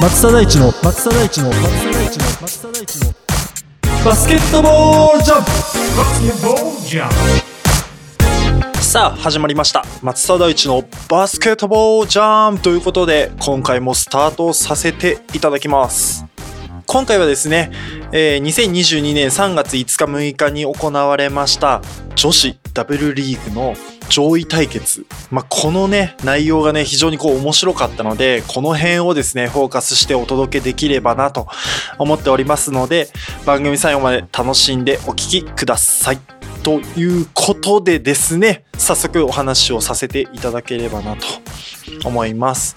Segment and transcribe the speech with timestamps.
[0.00, 3.12] 松田大地の松田大地の松田大地の松田大地の
[4.04, 5.50] バスケットボールジャンプ
[8.88, 9.84] さあ始まりました。
[10.00, 16.24] 松田大地のバスケットボールジャンということで今回もスタートさせていただきます。
[16.86, 17.70] 今回はですね、
[18.12, 21.82] えー2022年3月5日6日に行われました
[22.16, 23.74] 女子ダブルリーグの
[24.08, 31.46] 上位対決、まあ、このね内容がね非常にこう面白かったのでこの辺をですねフォーカスしてお届けできればなと
[31.98, 33.08] 思っておりますので
[33.44, 36.47] 番組最後まで楽しんでお聞きください。
[36.62, 41.22] ということでですね早速お話をさせていただければなと
[42.04, 42.76] 思います。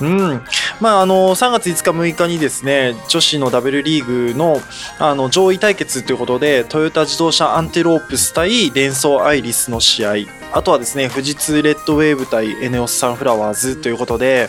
[0.00, 0.42] うん、
[0.80, 4.60] まああの3月5日6日にですね女子のダブルリーグの
[4.98, 10.14] あの上位対決ということでトヨタ自動車アンテロープス対デンソーアイリスの試合
[10.52, 14.48] あとはですね富士通レッドウェーブ対エネオスサンフラワーズということで、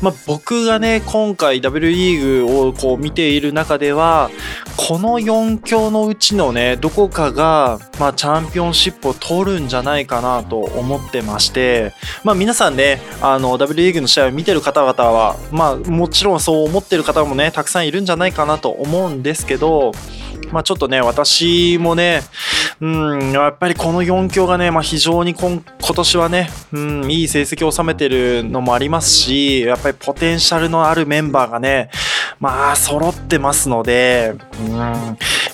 [0.00, 4.30] まあ、僕がね今回ダブルリーグをこう見ている中では
[4.76, 11.92] この4強のうちのねどこかが、まあ、チャンピオンシップを取るんじゃないかなと思ってまして、
[12.24, 13.00] まあ、皆さんね
[13.32, 19.92] あのダブルリーグの試合を見てる方々は、まあ、もちろんそう思ってる方もねたくさんいるんじゃないかなと思うんですけど、
[20.52, 22.22] まあ、ちょっとね私もね
[22.80, 31.90] うんやっぱりこの4強がね、まあ、非常に今今年はね、うん、いい成績を収めてるのもありますしやっぱりポテンシャルのあるメンバーがね
[32.38, 34.76] まあ揃ってますので、うん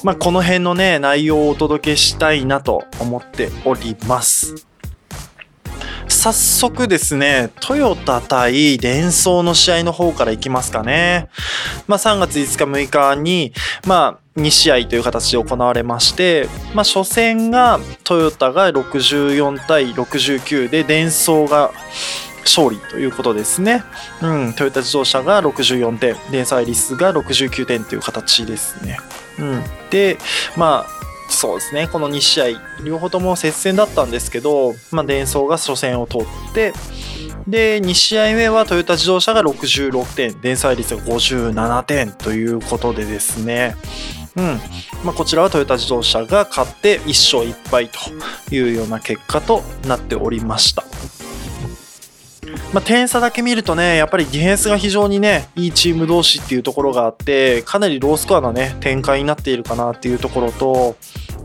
[0.03, 4.72] まあ、この辺のね内容をお届けしたいなと思っております。
[6.23, 11.29] 早速ですね、トヨタ対デンソーの試合の方からいきますかね。
[11.89, 13.53] まあ、3月5日6日に、
[13.89, 21.73] まあ、2試合という形で行われまして、まあ、初戦がトヨタが64対69でデンソーが
[22.43, 23.83] 勝利ということですね。
[24.23, 29.01] うん、トヨタ自動車が64点、デンソーアイリスが69点という形ですね。
[29.41, 30.19] うん、で、
[30.57, 31.03] まあ、
[31.33, 31.89] そうですね。
[31.89, 32.47] この2試合
[32.85, 36.73] 両方とも接戦だったんですけど、まあ、デンソーが初戦を取って
[37.49, 43.75] で2試合目はトヨタ自動車が66点デンソーアイリスが57点ということでですね。
[44.37, 44.45] うん。
[45.05, 50.85] まあ、こちらはトヨタ自動車が勝って1勝1敗というような結果となっておりました。
[52.73, 60.97] まあ、点差だけ見るとね、やっぱりディフェンスが非常にね、いいチーム同士っていうところがあって、かなりロースコアなね、展開になっているかなっていうところと、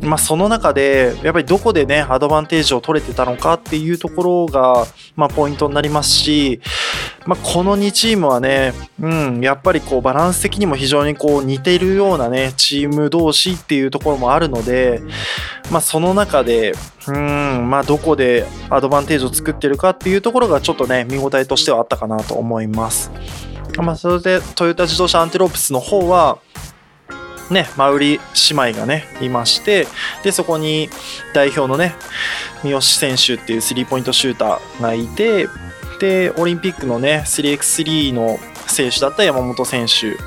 [0.01, 4.85] まあ、その中で、やっぱりどこでね、アドバンテージを取れてたのかっていうところが、
[5.15, 6.61] まあ、ポイントになりますし、
[7.25, 15.01] まあ、この2チームはね、うん、やっぱりこう、バランス的にも非常にこう、似てるようなね、チーム同士っていうところもあるので、
[15.71, 16.73] まあ、その中で、
[17.07, 23.11] うん、まあ、どこでアドバンテージを作ってるかっていうところがちょっとね、見応えとしてはあったかなと思います。
[23.77, 26.39] まあ、それで、トヨタ自動車アンテロープスの方は、
[27.51, 28.19] ね、マウリ
[28.49, 29.87] 姉妹がね、いまして、
[30.23, 30.89] で、そこに
[31.33, 31.95] 代表のね、
[32.63, 35.47] 三好選手っていうスリーポイントシューターがいて、
[35.99, 40.17] で、オリンピックのね、3x3 の選手だった山本選手。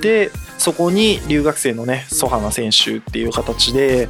[0.00, 4.08] で、そこに留学生のね、ソハナ選手っていう形で、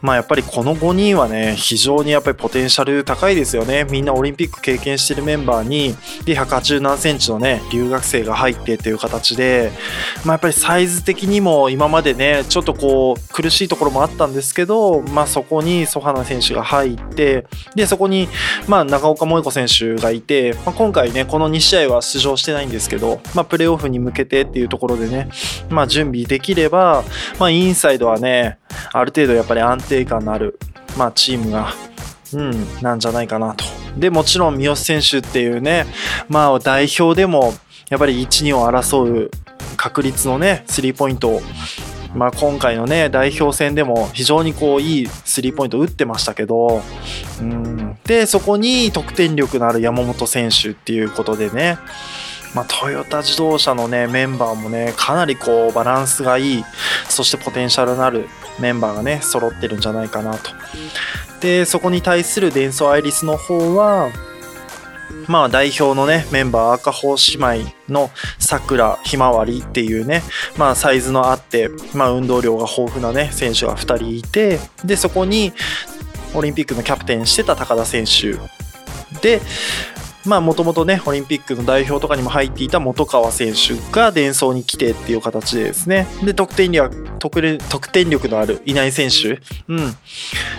[0.00, 3.84] まあやっぱりこの5人はね、非常にやっぱりポテンシャル高いですよね。
[3.90, 5.94] みんなオリンピック経験してるメンバーに、
[6.24, 9.72] で、180何センチのね、留学生が入ってっていう形で、
[10.24, 18.28] まあやっぱりサイズ的にも今までね、ちょっとこう苦しいところもあったんですけど、まあそこにソハナ選手が入って、で、そこに、
[18.66, 25.28] まあ長岡萌子選手がいて、まあ、今回ね、この2試合は出場してないんですけど、まあプレーオフに向けてっていうところでね、
[25.82, 27.02] まあ準備できれば、
[27.40, 28.58] まあインサイドはね、
[28.92, 30.60] ある程度やっぱり安定感のある、
[30.96, 31.72] まあチームが、
[32.34, 33.64] うん、なんじゃないかなと。
[33.96, 35.86] で、もちろん三好選手っていうね、
[36.28, 37.52] まあ代表でも
[37.88, 39.30] やっぱり1、2を争う
[39.76, 41.42] 確率のね、スリーポイントを、
[42.14, 46.80] まあ今回のね、代表戦でも非常にこういいスリーポイント打ってましたけど、
[47.40, 51.76] うん、で、そこに得点力のある山本選手っていうことでね、
[52.54, 56.64] まあ、トヨタ自動車のねメンバーもねかなりこうバランスがいい
[57.08, 58.28] そしてポテンシャルのある
[58.60, 60.50] メンバーがね揃ってるんじゃないかなと。
[61.40, 64.10] でそこに対するデンソーアイリスの方は
[65.26, 70.22] まあ代表のねメンバー赤穂姉妹のさくらひまわりっていうね
[70.56, 75.52] まあサイズのあってまあ運動量が豊富なね選手が2人いてでそこに
[76.34, 78.38] オリンピックのキャプテンしてた高田選手。
[79.20, 79.40] で
[80.24, 86.06] まあもともとね、オリンピックの代表とかにも入っていた本川選手が伝送に来てっていう形でですね。
[86.24, 89.88] で、得点力、得得点力のあるいない選手、うん。
[89.90, 89.94] っ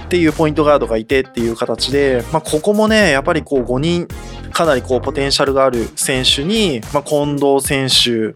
[0.10, 4.08] ていうポイントガードがいてっていう形で、まあここもね、やっぱりこう5人、
[4.52, 8.36] かなりこうポテンシャルがある選手に、まあ近藤選手、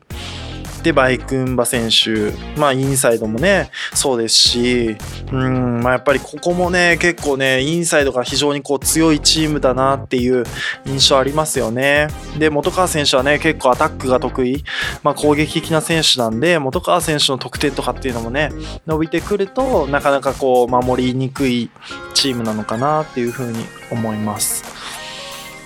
[0.84, 4.98] で、バイクンバ選手、まあ、インサイドもね、そうですし、
[5.32, 10.44] うん、まあ、やっぱりここもね、結構ね、インサイドが非常にこう強いチームだなっていう
[10.86, 12.08] 印象ありますよね。
[12.38, 14.64] で、本川選手はね、結構アタックが得意、
[15.04, 18.52] まあ、攻撃的な選手なんで、本川選手の得点とかっていうのもね、
[18.86, 21.70] 伸びてくると、なかなかこう、守りにくい
[22.14, 24.64] チームなのかなっていうふうに思います。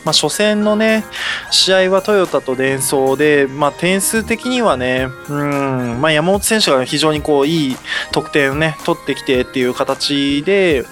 [0.04, 1.04] まあ、初戦のね、
[1.52, 7.78] 試合はトヨタとデンソーで、まあ、点数的にはね、うん、まあ、山本選手が非常にこう、いい
[8.12, 10.86] 得点をね、取ってきてっていう形で、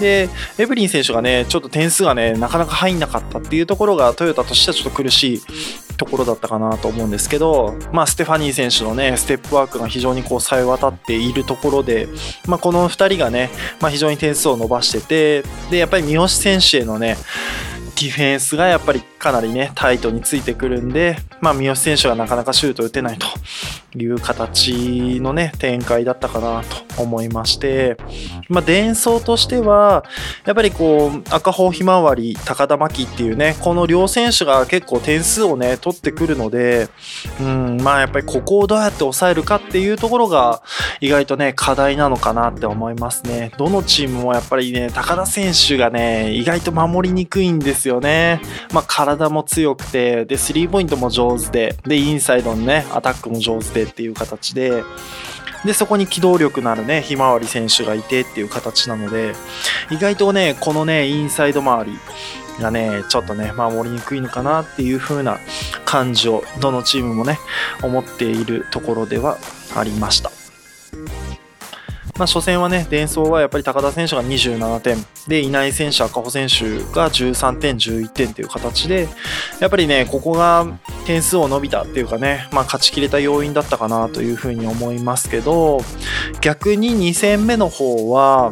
[0.00, 0.28] で、
[0.58, 5.42] エブリン選手がね、ちょっと点数がね、なかなか入んなかったっていうところが、トヨタとしてはちょっと苦しい
[5.96, 12.08] ところだったかなと思うんですけど、まあ、ステファニー選手のね、ステップワークが非常にこう、さえ渡っているところで、
[12.46, 17.16] まあ、この2人がね、まあ、非常に点数を伸ばしてて、で、やっぱり三好選手へのね、
[17.96, 23.26] ディフェンスがやっぱりかなりね、タイトについてくるんで、まあ、三好選手がなかなかシュート打てないと
[24.04, 26.62] いう形のね、展開だったかな
[26.96, 27.96] と思いまして、
[28.48, 30.04] まあ、伝送としては、
[30.44, 36.88] やっぱりこう、赤穂ひまわり、高田真希っていうね、この両選手が結構点数をね、取ってくるので、
[37.40, 40.62] うん、まあ、やっぱりここをどうやって抑えるかっていうところが、
[41.00, 43.52] 意外とね、課題なのかなって思いますね。
[43.58, 48.40] どのチームもやっぱりね、高田選手がね、意外と守りにくいんですよね。
[48.72, 54.84] まあ、体も強くて、で、スリーポイントも上手で、で、インサイドのね、アタックも上手でっていう形で、
[55.64, 59.34] で、そこに機動力のあるね、ひまわり選手がいてっていう形なので、
[59.90, 61.98] 意外とね、このね、インサイド周り
[62.60, 65.38] がね、ちょっとね、守りにくいのかなっていう風な
[65.84, 67.38] 感じを、どのチームもね、
[67.82, 69.38] 思っているところでは
[69.74, 70.35] ありました。
[72.18, 74.96] まあ、初戦はね、伝送はやっぱり高田選手が27点、
[75.28, 79.08] で、稲井選手、赤穂選手が13点、11点という形で、
[79.60, 80.66] やっぱりね、ここが
[81.06, 85.80] 点数を伸びたっていうかね、まあ、勝ちきれた要因だったかなというふうに思いますけど、
[86.40, 88.50] 逆に2戦目の方は、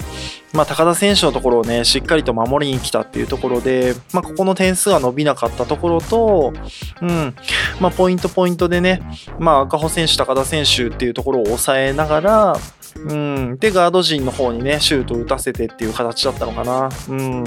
[0.54, 6.52] まあ、高田選手のところをね、しっかりと守りに来たっていうところで、まあ、ここの点数が伸びなかったところと、
[7.02, 7.34] うん、
[7.80, 9.02] まあ、ポイントポイントでね、
[9.40, 12.56] まあ、赤穂選手、高田選手っていうところを抑えながら、
[13.06, 16.88] うん、で、ガード陣の方にね、シュートを打たせてっていう形だったのかな。
[17.08, 17.44] うん。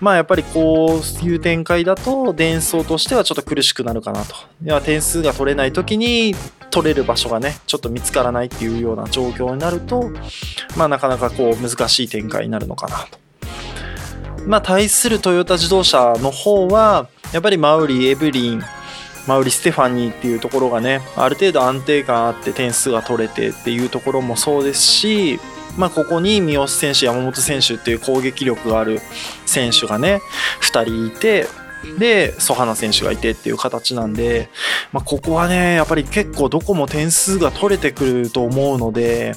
[0.00, 4.34] まあ、やっぱりこういう展開だと、伝送としてはちょっと苦しくなるかなと。
[4.60, 6.34] では、点数が取れない時に、
[6.70, 10.10] 取れる場所がね、ちょっと見つからないっていうような状況になると、
[10.76, 13.18] まあ、なかなかこう、難しい展開になるのかなと。
[14.46, 18.62] まあ、対するトヨタ自動車の方は、やっぱりマウリ、エブリン、
[19.26, 25.40] マウリ・ステファニーっていうところがね、ある程度安定感あって点数が取れてっていうところもそうですし、
[25.76, 29.00] まあ、ここに三好選手、山本選手っていう攻撃力がある
[29.46, 30.20] 選手がね、
[30.60, 31.46] 2人いて、
[31.98, 34.48] で、ソハナ選手がいてっていう形なんで、
[34.92, 39.34] まあ、ここはね、やっぱり結構どこも点数が取れてくると思うので、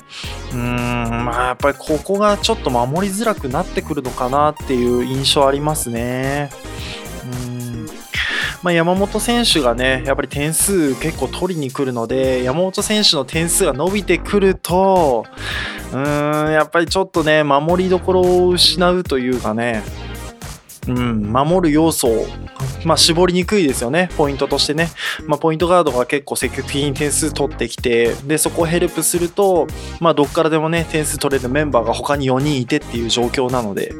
[0.51, 6.50] うーん、まあ、やっぱりここがちょっと守りづらくなってくるのかなっていう印象ありますね。
[8.68, 15.24] まあ、山本選手がね、やっぱり点数結構取りに来るので、山本選手の点数が伸びてくると、
[15.94, 19.83] うーん、やっぱりちょっとね、守りどころを失うというかね、
[20.86, 22.26] うん、守る要素を、
[22.83, 24.90] まあ、絞りにくいですよね、ポイントとしてね。
[25.26, 29.68] まあ、ポイントガードが結構積極的に点数取ってきて、で、そこをヘルプすると、
[30.02, 33.94] まあ、どっからでもね、点数取れるメンバーが他に4人いてっていう状況なので、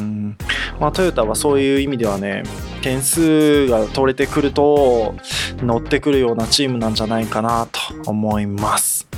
[0.00, 0.36] うん
[0.80, 2.42] まあ、トヨタはそういう意味ではね、
[2.84, 5.14] 点数が取れてくると、
[5.56, 9.08] 乗ってくるようなチームなんじゃないかなと思います。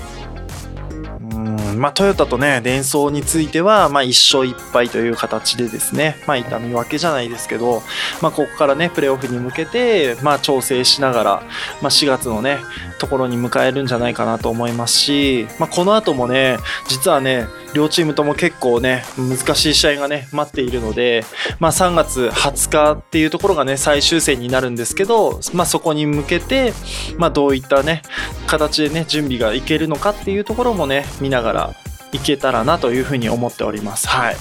[1.32, 7.82] うんまあ、トヨタとね、デンソーについては、まあ、1勝1敗という形でですね、まあ、痛み分けじゃないですけど、
[8.22, 11.42] まあ、ここからね、プレーオフに向けて、まあ、調整しながら、
[11.82, 12.58] まあ、4月のね、
[13.00, 21.24] ところに迎えるんじゃないかなと思いますし、まあ、この後もね、実はね、両チームとも結構ね、難しい試合がね、待っているので、
[21.58, 26.72] まあ、3月20日っていうところがね、最終戦になるんですけど、まあ、そこに向けて、
[27.18, 28.02] まあ、どういったね、
[28.46, 31.74] 形でね、準備がいけるのかっていうところもね、見ながら
[32.12, 34.08] いけたらなというふうに思っております。
[34.08, 34.36] はい。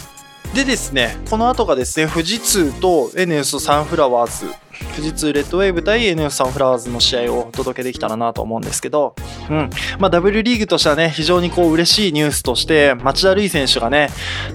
[0.54, 4.54] でですね、この後がですね、富士通と NS サンフラワーズ、
[4.96, 9.16] 富士通レッドウェーブ対 NS サンフラワーズの試合をお届けできたらなと思うんですけど、
[9.50, 9.70] うん。
[10.00, 14.10] まあ、W リーグとしてはね、非常にこう嬉しいニュースとして、町田瑠唯選手がね、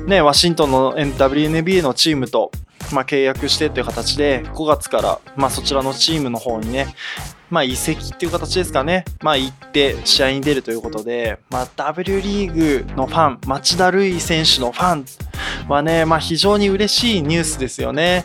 [0.07, 2.51] ね、ワシントンの WNBA のチームと、
[2.93, 6.95] まあ、契約してっていう形で5月から、まあ、そちらのチームの方にね、
[7.51, 15.05] まあ、移籍っていう形ですかね、まあ、行って試合に出るということで、まあ、W リーグのファン町田瑠唯選手のファン
[15.69, 18.25] はね、まあ、非常に嬉しいニュースですよね。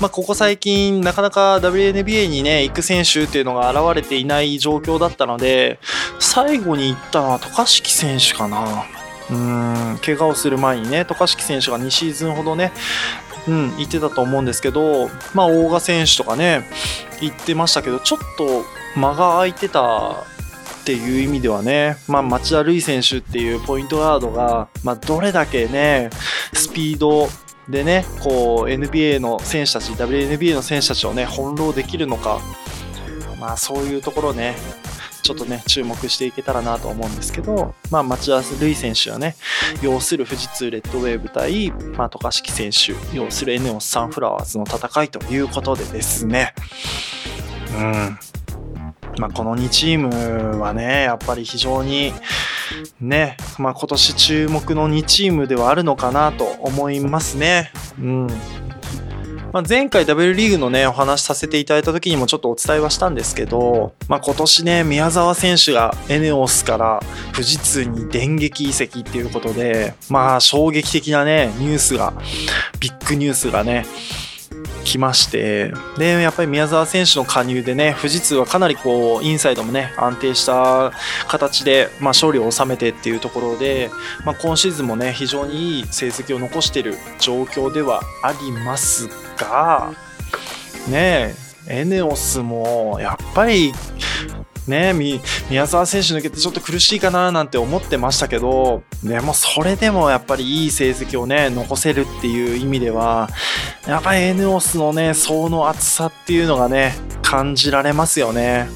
[0.00, 5.80] まあ、ここ最近なかなか WNBA にね行く選手っていうのが現れていない状況だったので
[6.20, 8.84] 最後に行ったのは渡嘉敷選手かな。
[9.30, 12.72] うん怪我をする前にね渡嘉敷選手が2シーズンほどね
[13.46, 16.64] うん、行ってたと思うんですけど、まあ、大賀選手とかね
[17.20, 18.64] 行ってましたけどちょっと
[18.94, 26.10] 間が空いてたっていう意味ではね、まあ、町田瑠唯選手っていうポイントガードが、まあ、どれだけね
[26.52, 27.28] スピード
[27.68, 32.40] でねこう NBA の選手たち WNBA の選手たちをね翻弄できるのか、
[33.38, 34.56] まあ、そういうところね
[35.22, 39.36] ちょっとね注目していけたらなと思うんですけど、まあ、町田瑠唯選手はね
[39.82, 46.54] 要する富士通レッドウェーブ対、まあ、渡嘉敷選手要するエネオスサンフラワーズの戦いということでですね。
[47.76, 48.18] うん。
[49.18, 52.12] まあ、この2チームはねやっぱり非常に
[53.00, 57.72] ね、まあ、今年注目の2チームではあるのかなと思いますね。
[57.98, 58.26] うん
[59.52, 67.00] まあ、前回 W リーグのねお話しさせていただいた時にもちょっとお伝えはしたんですけど、まあ、今年ね宮沢選手がエネオスから
[67.32, 72.12] 富士通に電撃移籍っていうことでまあ衝撃的なねニュースが
[72.78, 73.86] ビッグニュースがね
[74.88, 80.92] 来ましてでやっぱり宮沢選手の加入でね富士通はかなりこうインサイドもね安定した
[81.28, 83.90] 形で、まあ、勝利を収めてっていうところで、
[84.24, 89.92] まあ、今シーズンもね非常にいい成績を残している状況ではありますが
[90.88, 91.34] ね
[91.68, 93.72] えエネオスもやっぱり
[94.68, 94.92] ね
[95.50, 103.28] 宮沢選手抜けてちょっと苦しいかななんて思ってましたけどでもそれでもやっぱりいい成績をね残せるっていう意味では
[103.86, 108.68] やっぱりエネオスのね層の厚さっていうのがね感じられますよね。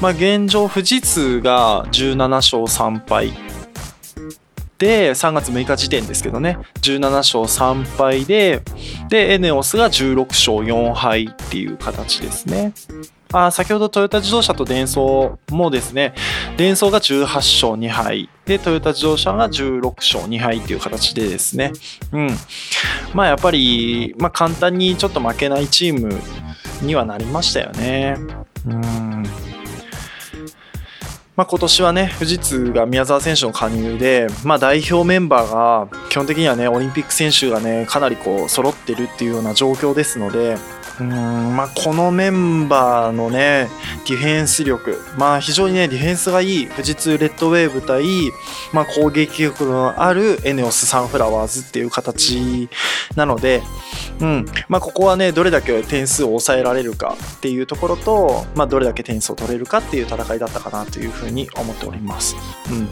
[0.00, 3.32] まあ現状富士通が17勝3敗
[4.78, 8.62] で3月6日時点ですけどね17勝3敗で
[9.08, 12.72] でエネオスが16勝4敗っていう形ですね。
[13.32, 16.14] あ先ほどトヨタ自動車とデンソーもですね、
[16.56, 21.72] デンソーが18勝2敗、で、トヨタ自動車が16勝2敗っていう形でですね、
[22.12, 22.30] うん。
[23.12, 26.20] まあやっぱり、まあ簡単にちょっと負けないチーム
[26.82, 28.16] にはなりましたよね。
[28.66, 29.24] うん。
[31.36, 40.56] まあ、今年はね、富士通が宮沢選手の加入で、まあ、代表メンバーが基本的にはね、オリンピック選手がね、かなりこう揃ってるっていうような状況ですので、
[41.00, 43.68] うんまあ、このメンバーのね、
[44.08, 48.04] ディフェンス力、まあ、非常にね、ディフェンスがいい富士通レッドウェーブ対、
[48.72, 52.68] まあ、攻撃力のあるエネオスサンフラワーズっていう形
[53.14, 53.62] なので、
[54.20, 62.36] うんまあ、ここはね、どれだけ点数を抑えられるかっていうところと、まあ、どれだけ点数を取れるかっていう戦いだったかなというふうに思っております。
[62.70, 62.88] うん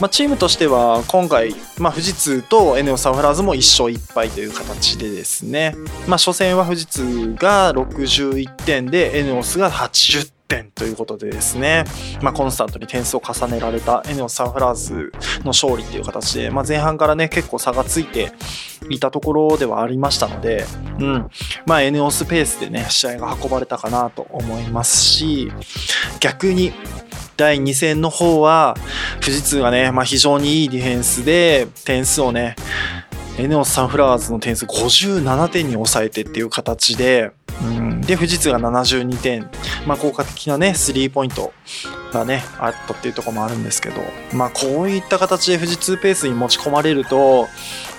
[0.00, 5.74] まあ、チームとしては今回、まあ、富士通とエネオサンフラーズも1勝1敗という形でですね、
[6.06, 11.84] まあ、初戦は富士通が61点でエネオスが80点ということでですね、
[12.22, 18.32] まあ、コンスタントに点数を重ねられたエネオサンフラーズの勝利っていう形で、まあ、前半からね結構差がついて
[18.88, 20.64] いたところではありましたので、
[20.98, 21.28] うん。
[21.66, 25.52] まあ、エネオスペースでね試合が運ばれたかなと思いますし
[26.20, 26.72] 逆に
[27.38, 28.74] 第2戦の方は
[29.20, 32.56] 富士通がね、まあ、非常にいいディフェンスで点数をね
[33.38, 37.30] エネオスサンフラワーズの点数57点に抑えてっていう形で、
[37.62, 39.48] うん、で富士通が72点、
[39.86, 41.52] まあ、効果的なねスリーポイント
[42.12, 44.00] がねあったっていうところもあるんですけど、
[44.34, 47.46] まあ、こういった形で富士通ペースに持ち込まれると、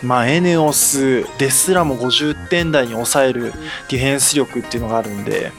[0.03, 3.53] まあ、エネオスですらも50点台に抑える
[3.89, 5.53] ディフェンス力っていうのがあるんで、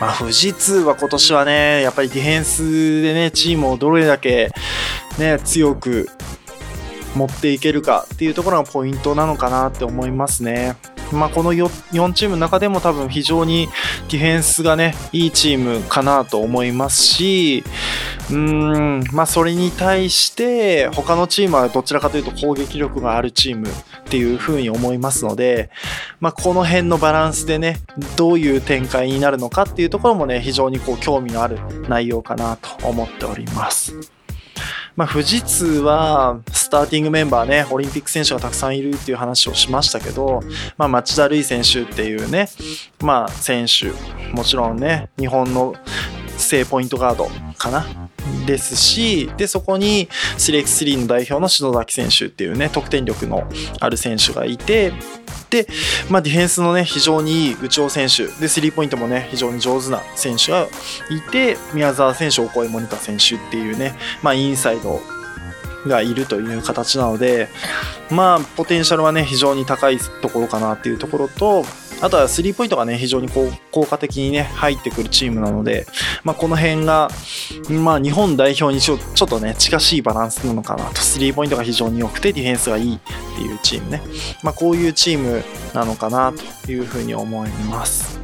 [0.00, 4.50] まあ、富士通は今年はね、やっぱりディフェンスでね、チームをどれだけ
[5.18, 6.08] ね、強く
[7.14, 10.76] 持っていけるかっていうところがポイントなのかなって思いますね。
[11.12, 13.68] まあ、この 4, 4チームの中でも多分非常に
[14.10, 17.64] ディフェンスがね、いいチームかなと思いますし、
[18.30, 23.72] うーん、まあ、それに対して他のチームはどちらかというと攻撃力があるチームっ
[24.08, 25.70] ていうふうに思いますので、
[26.20, 27.80] まあ、この辺のバランスでね、
[28.16, 34.13] どういう展開になるのかっていうところもね、非常にこう興味のある内容かなと思っております。
[34.96, 40.40] まあ、富士通はスターティングメンバーね、オリンピック選手がたくさんいるっていう話をしましたけど、
[40.76, 42.48] まあ、町田瑠唯選手っていうね、
[43.00, 43.90] まあ、選手、
[44.32, 45.74] もちろんね、日本の
[46.36, 48.03] 正ポイントガードかな
[48.46, 50.08] ですし、で、そこに
[50.38, 53.44] 3x3 の代表の篠崎選手っていうね、得点力の
[53.80, 54.92] ある選手がいて、
[55.50, 55.66] で、
[56.10, 60.66] まあ、ディフェンスのね、非常にいい内尾選手、で、スリーポイントもね、非常に上手な選手が
[61.10, 65.00] いて、宮澤選手、オコエモニカ選手っていうね、まあ、インサイド
[65.86, 67.48] がいるという形なので、
[68.10, 71.64] まあ、ポテンシャルはね、非常に高いところかなっていうところと、
[72.00, 75.86] あとはスリーポイントがね、非常にこう効果的にね、入ってくるチームなので、
[76.22, 77.08] まあ、この辺が、
[77.70, 81.00] まあ、日本代表にちょちょっとね、近しいバランスなのかなと。
[81.00, 82.98] スリーポイントが非常に良くて、ディフェンスがいいっ
[83.36, 84.02] ていうチームね。
[84.42, 86.32] まあ、こういうチームなのかな
[86.64, 88.20] というふうに思います。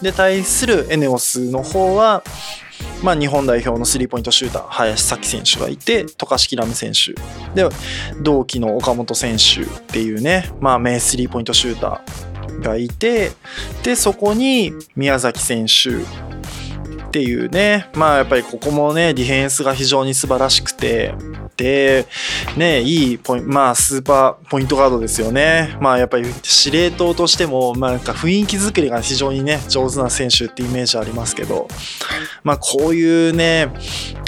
[0.00, 2.22] で、対するエネオスの方は、
[3.02, 7.14] まあ、日本代表のスリーポイントシューター、林咲選手がいて、渡嘉敷ラム選手。
[7.54, 7.68] で、
[8.20, 12.31] 同期の岡本選手っていうね、まあ、名スリーポイントシューター
[12.62, 13.32] がいて、
[13.82, 16.31] で、そこに宮崎選手
[17.12, 21.14] っていうね、まあ、やっぱりここもね、ディフェンスが非常に素晴らしくて、
[21.58, 22.06] で、
[22.56, 25.76] ね、いいポイント、まあ、スーパーポイントガードですよね。
[25.78, 31.68] まあ、やっぱり司令塔としても、まあ、なんか雰囲気作りが非常にね、上手な選手ってイメージありますけど、
[32.44, 33.68] まあ、こういうね、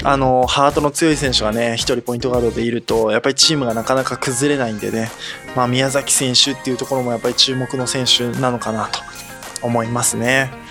[0.03, 5.09] あの、ハートの強い選手がね、一人ポイントガードでいると、やっぱりチームがなかなか崩れないんでね、
[5.55, 8.99] まあ、宮崎選手っていうところもやっぱり注目の選手なのかなと
[9.63, 10.64] 思いますね。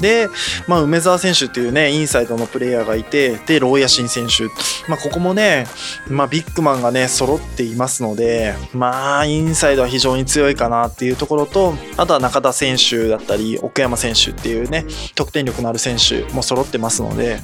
[0.00, 0.28] で、
[0.66, 4.44] まあ、梅澤選手っていうね、インサイドのプレイヤーがいて、で、ローヤシン選手。
[4.88, 5.66] まあ、ここもね、
[6.08, 14.84] まあ、ビッグマンがね、揃っていますので、まあ、インサイドは非常に強いかなっていうところと、あとは中田選手だったり、奥山選手っていうね、
[15.14, 17.40] 得点力のある選手も揃ってますので、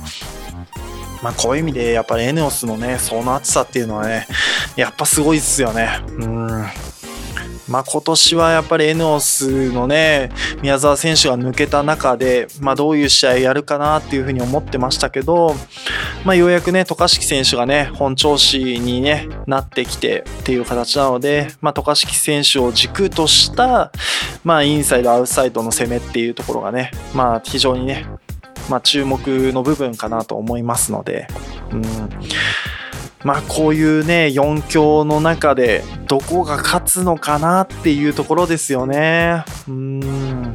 [1.22, 4.26] まあ、こういう意味で、やっぱりエネオスのね、その厚さっていうのはね、
[4.76, 6.00] やっぱすごいですよね。
[6.08, 6.64] うん。
[7.70, 15.54] まあ、今年はやっぱりエネオスのね、宮澤選手が抜けた中で、まあ、どういう試合やるかなっていうふうに思ってましたけど、
[16.24, 23.92] まあ、ようやくね、渡嘉敷選手がね、本調子に、ね、なってきてっていう形なので、まあ、渡嘉敷選手を軸とした、
[24.42, 28.04] まあ、インサイド、アウトサイドの攻めっていうところがね、まあ、非常にね、
[28.68, 29.18] まあ、注目
[29.52, 31.28] の部分かなと思いますので、
[31.72, 31.82] うん。
[33.24, 39.44] まあこういうね4強の中でどこが勝つのかなっていうところですよね。
[39.68, 40.54] うん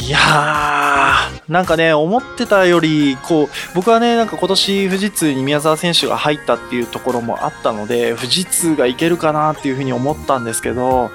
[0.00, 11.10] いやーなんかね思ってたよりこう僕はねなんか今年富士通に宮澤選手が入ったっていうところもあったので富士通がいけるかなっていうふうに思ったんですけど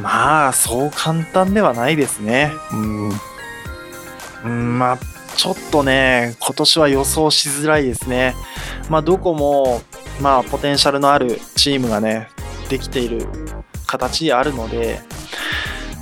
[0.00, 2.52] まあそう簡単ではないですね。
[2.72, 3.10] うん、
[4.44, 8.34] うん、まあちょっとね今年は予想しづらいですね。
[8.90, 9.82] まあ、どこも、
[10.20, 12.28] まあ、ポテンシャルのあるチームがね、
[12.68, 13.28] できている
[13.86, 15.00] 形であるので、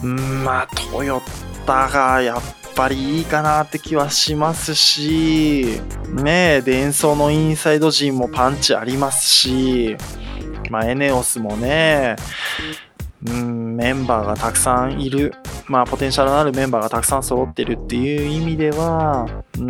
[0.03, 1.21] うん、まあ、トヨ
[1.67, 2.41] タがやっ
[2.75, 5.81] ぱりいいかなって気はしますし、
[6.15, 9.99] ねえ、伝送のインサイド陣もパンチありますし、
[10.71, 12.17] まあ、エネオスもね、
[13.27, 15.35] うん、メンバーがたくさんいる、
[15.67, 19.63] まあ、ポテンシャルのあるメンバーがたくさん揃ってるっていう意味では、うー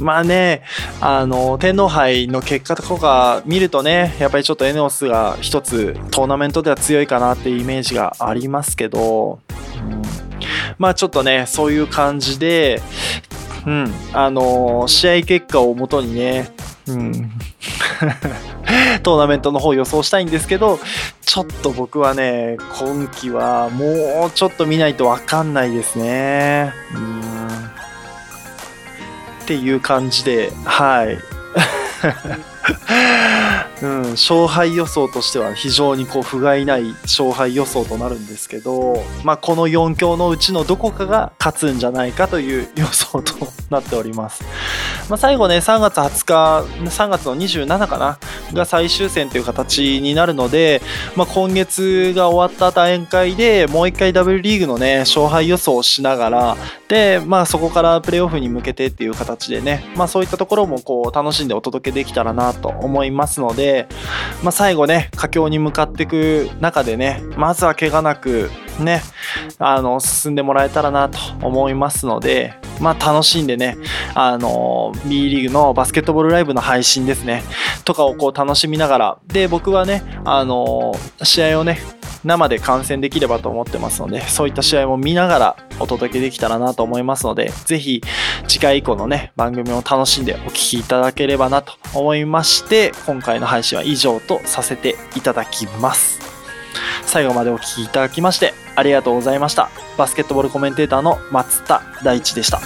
[0.00, 0.62] ん、まあね、
[1.00, 10.02] あの、天皇杯の結果とか見るとね、やっぱりちょっとエネオスが一つトーナメントでは強いかなっていうイメージがありますけど、うん、
[10.78, 12.80] まあちょっとね、そういう感じで、
[13.66, 16.50] うん、あの、試合結果をもとにね、
[16.86, 17.30] うん、
[19.02, 20.78] トーナメントの方予想したいんですけど、
[21.22, 26.72] ちょっと僕はね、今季はもうちょっと見ないとわかんないですね。
[26.94, 27.20] うん
[29.50, 31.18] っていう感じで、はい。
[33.82, 43.34] うん、勝敗予想としては非常にこう不甲斐ない勝敗予想となるんですけど、まあ、この4強のうちのどこかが勝つんじゃないかという予想と
[43.70, 44.44] なっております。
[45.10, 48.20] まあ、最後ね、3月20日、3月の27かな、
[48.54, 50.80] が最終戦という形になるので、
[51.16, 63.88] まあ、今月が終わった段階でもう一回 W リーグのね、勝敗予想をしながら、で、まあ、そこからプレーオフに向けてっていう形でね、まあ、そういったところもこう楽しんでお届けできたらなと思いますので、
[64.44, 69.02] まあ、最後ね、佳境に向かっていく中でね、まずは怪我なく、ね、
[69.58, 73.76] あの、進んでもらえたらなと思いますので、まあ、楽しんでね、
[74.14, 77.42] あの、B リーグのバスケットボールライブの配信ですね、
[77.84, 81.80] とかをこう楽しみながら、で、僕はね、あの、試合をね、
[82.24, 88.02] 生で観戦できればと思ってますので、そういった試合も見ながらお届けできたらなと思いますので、ぜひ
[88.46, 96.29] 次回以降のね、番組を楽しんでお聴きいただければなと思いまして、今回の配信は以上とさせていただきます。
[97.10, 99.68] 最後までお聴きいただきましてありがとうございました。
[99.98, 102.60] バスケットボールコメンテーターの松田大地でした。